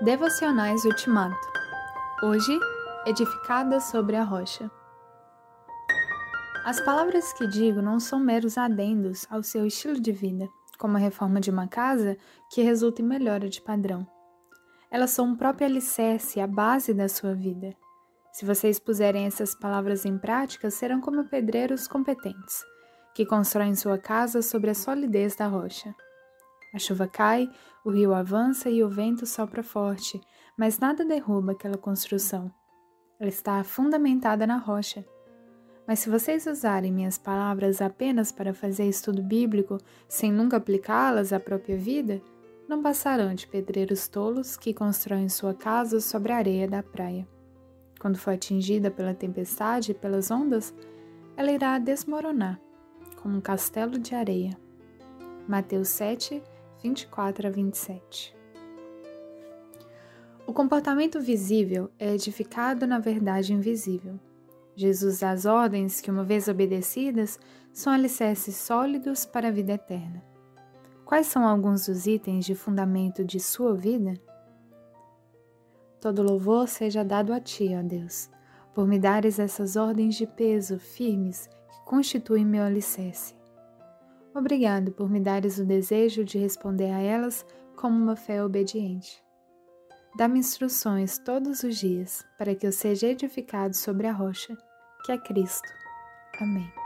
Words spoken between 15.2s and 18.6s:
um próprio alicerce, a base da sua vida. Se